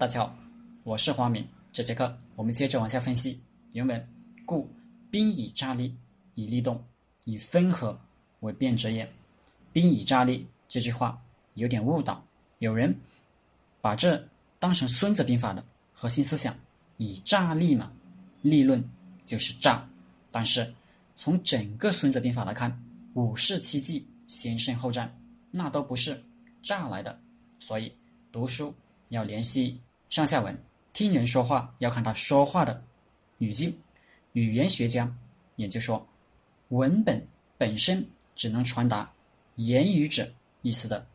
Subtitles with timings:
[0.00, 0.34] 大家好，
[0.82, 1.46] 我是华明。
[1.74, 3.38] 这节课我们接着往下分析
[3.72, 4.08] 原文。
[4.46, 4.66] 故
[5.10, 5.94] 兵以诈立，
[6.36, 6.82] 以利动，
[7.26, 8.00] 以分合
[8.40, 9.06] 为变者也。
[9.74, 12.24] 兵以诈立这句话有点误导，
[12.60, 12.98] 有人
[13.82, 14.26] 把这
[14.58, 16.56] 当成《孙子兵法》的核心思想，
[16.96, 17.92] 以诈立嘛，
[18.40, 18.82] 立论
[19.26, 19.86] 就是诈。
[20.30, 20.66] 但是
[21.14, 22.74] 从整个《孙子兵法》来看，
[23.12, 25.14] 五事七计，先胜后战，
[25.50, 26.18] 那都不是
[26.62, 27.20] 诈来的。
[27.58, 27.92] 所以
[28.32, 28.74] 读书
[29.10, 29.78] 要联系
[30.10, 30.60] 上下文，
[30.92, 32.82] 听人说话要看他说话的
[33.38, 33.72] 语境。
[34.32, 35.08] 语言学家
[35.54, 36.04] 研究说，
[36.70, 37.24] 文本
[37.56, 39.08] 本身只能传达
[39.54, 40.28] 言语者
[40.62, 41.06] 意思的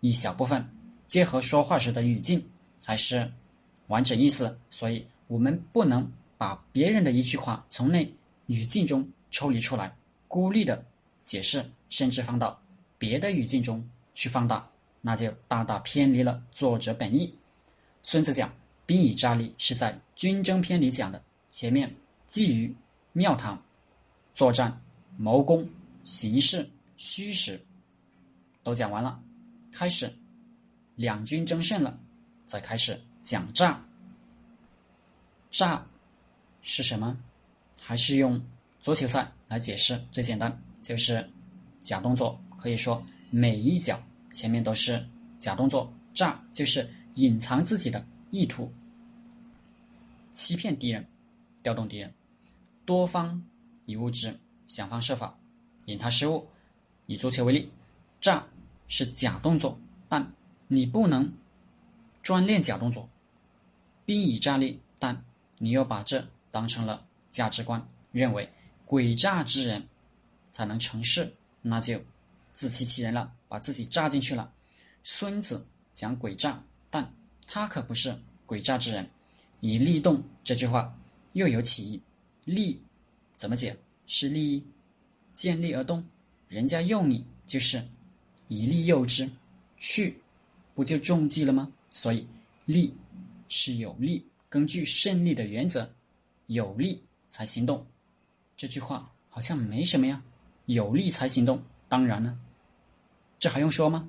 [0.00, 0.62] 一小部分，
[1.06, 2.46] 结合说话时的语境
[2.78, 3.32] 才是
[3.86, 4.54] 完整意思。
[4.68, 8.06] 所以，我们不能把别人的一句话从那
[8.48, 9.96] 语境中抽离出来，
[10.28, 10.84] 孤立的
[11.24, 12.60] 解释，甚至放到
[12.98, 13.82] 别的语境中
[14.12, 14.68] 去放大，
[15.00, 17.34] 那就大大偏离了作者本意。
[18.02, 18.52] 孙子讲
[18.84, 21.94] “兵以诈立”是在《军争篇》里讲的，前面。
[22.28, 22.74] 基于
[23.12, 23.62] 庙堂
[24.34, 24.80] 作战、
[25.18, 25.68] 谋攻、
[26.02, 27.60] 形势、虚实
[28.62, 29.22] 都讲完了，
[29.70, 30.10] 开始
[30.94, 32.00] 两军争胜了，
[32.46, 33.84] 再开始讲诈。
[35.50, 35.86] 诈
[36.62, 37.14] 是什么？
[37.82, 38.42] 还是用
[38.80, 41.30] 足球赛来解释最简单，就是
[41.82, 42.40] 假动作。
[42.58, 45.06] 可以说每一脚前面都是
[45.38, 45.92] 假动作。
[46.14, 48.72] 诈就是隐藏自己的意图，
[50.32, 51.06] 欺骗敌人，
[51.62, 52.12] 调动敌人。
[52.84, 53.42] 多方
[53.86, 55.38] 以物质，想方设法
[55.86, 56.48] 引他失误。
[57.06, 57.70] 以足球为例，
[58.20, 58.46] 诈
[58.86, 60.32] 是假动作，但
[60.68, 61.30] 你不能
[62.22, 63.08] 专练假动作。
[64.06, 65.24] 兵以诈立，但
[65.58, 68.48] 你又把这当成了价值观，认为
[68.86, 69.86] 诡诈之人
[70.50, 72.00] 才能成事，那就
[72.52, 74.50] 自欺欺人了，把自己诈进去了。
[75.04, 77.10] 孙子讲诡诈，但
[77.46, 78.14] 他可不是
[78.46, 79.08] 诡诈之人。
[79.60, 80.94] 以利动这句话
[81.32, 82.02] 又有歧义。
[82.44, 82.82] 利
[83.34, 83.74] 怎么解？
[84.06, 84.66] 是利益，
[85.34, 86.04] 见利而动。
[86.48, 87.82] 人家诱你，就是
[88.48, 89.30] 以利诱之，
[89.78, 90.20] 去
[90.74, 91.72] 不就中计了吗？
[91.88, 92.26] 所以
[92.66, 92.94] 利
[93.48, 95.90] 是有利，根据胜利的原则，
[96.48, 97.86] 有利才行动。
[98.56, 100.22] 这句话好像没什么呀，
[100.66, 101.62] 有利才行动。
[101.88, 102.38] 当然呢，
[103.38, 104.06] 这还用说吗？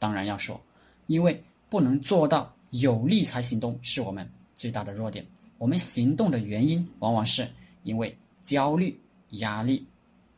[0.00, 0.60] 当然要说，
[1.06, 4.24] 因为不能做到有利才行动，是我们
[4.54, 5.26] 最大的弱点。
[5.58, 7.44] 我们行动的原因往往是。
[7.82, 8.96] 因为焦虑、
[9.30, 9.84] 压力、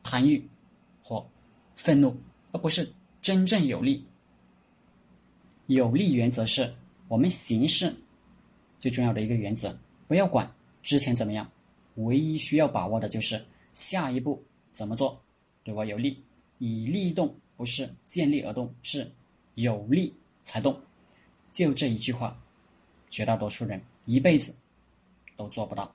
[0.02, 0.42] 贪欲
[1.02, 1.22] 或
[1.74, 2.16] 愤怒，
[2.52, 4.02] 而不是真正有利。
[5.66, 6.74] 有利原则是
[7.06, 7.94] 我们行事
[8.78, 9.78] 最重要的一个原则。
[10.08, 10.50] 不要管
[10.82, 11.46] 之前怎么样，
[11.96, 13.44] 唯一需要把握的就是
[13.74, 14.42] 下一步
[14.72, 15.20] 怎么做
[15.62, 16.18] 对我有利。
[16.60, 19.12] 以利动不是见利而动，是
[19.56, 20.10] 有利
[20.42, 20.74] 才动。
[21.56, 22.38] 就这一句话，
[23.08, 24.54] 绝大多数人一辈子
[25.38, 25.90] 都做不到。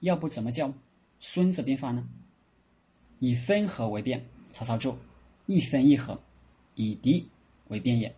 [0.00, 0.68] 要不怎么叫
[1.20, 2.04] 《孙子兵法》呢？
[3.20, 4.98] 以分合为变，曹操注：
[5.46, 6.20] 一分一合，
[6.74, 7.24] 以敌
[7.68, 8.12] 为变也。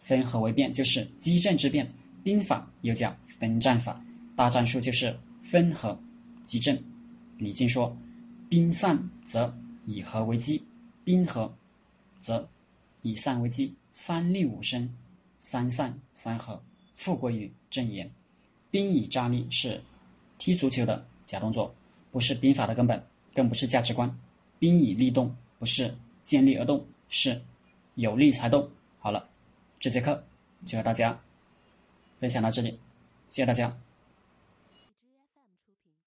[0.00, 1.86] 分合为变就是机阵之变，
[2.24, 4.02] 兵法又叫分战法，
[4.34, 6.00] 大战术就是分合
[6.44, 6.82] 击阵。
[7.36, 7.94] 李靖说：
[8.48, 10.64] 兵散则以合为基，
[11.04, 11.54] 兵合
[12.20, 12.48] 则
[13.02, 14.90] 以散为基，三令五申，
[15.38, 16.62] 三散三合，
[16.94, 18.10] 复归于正言。
[18.70, 19.82] 兵以诈立是
[20.38, 21.06] 踢足球的。
[21.26, 21.74] 假动作
[22.12, 23.04] 不是兵法的根本，
[23.34, 24.16] 更不是价值观。
[24.58, 25.92] 兵以立动，不是
[26.22, 27.42] 见利而动，是
[27.96, 28.70] 有利才动。
[29.00, 29.28] 好了，
[29.80, 30.24] 这节课
[30.64, 31.20] 就和大家
[32.20, 32.78] 分享到这里，
[33.28, 33.85] 谢谢大家。